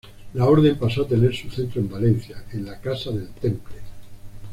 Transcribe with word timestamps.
La 0.33 0.47
Orden 0.49 0.79
pasó 0.79 1.03
a 1.03 1.07
tener 1.07 1.31
su 1.35 1.47
centro 1.51 1.79
en 1.79 1.87
Valencia, 1.87 2.43
en 2.53 2.65
la 2.65 2.81
casa 2.81 3.11
del 3.11 3.29
Temple. 3.35 3.75